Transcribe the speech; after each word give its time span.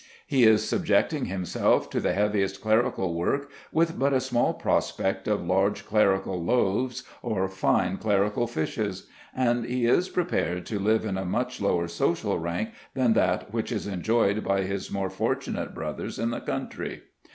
He 0.25 0.45
is 0.45 0.67
subjecting 0.67 1.25
himself 1.25 1.87
to 1.91 1.99
the 1.99 2.13
heaviest 2.13 2.59
clerical 2.59 3.13
work 3.13 3.51
with 3.71 3.99
but 3.99 4.13
a 4.13 4.19
small 4.19 4.51
prospect 4.55 5.27
of 5.27 5.45
large 5.45 5.85
clerical 5.85 6.43
loaves 6.43 7.03
or 7.21 7.47
fine 7.47 7.97
clerical 7.97 8.47
fishes; 8.47 9.05
and 9.35 9.63
he 9.63 9.85
is 9.85 10.09
prepared 10.09 10.65
to 10.65 10.79
live 10.79 11.05
in 11.05 11.19
a 11.19 11.23
much 11.23 11.61
lower 11.61 11.87
social 11.87 12.39
rank 12.39 12.71
than 12.95 13.13
that 13.13 13.53
which 13.53 13.71
is 13.71 13.85
enjoyed 13.85 14.43
by 14.43 14.63
his 14.63 14.89
more 14.91 15.11
fortunate 15.11 15.75
brothers 15.75 16.17
in 16.17 16.31
the 16.31 16.41
country. 16.41 17.03